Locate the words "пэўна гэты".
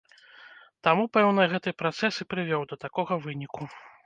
1.17-1.75